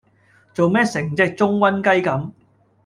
[0.55, 2.31] 做咩成隻舂瘟雞咁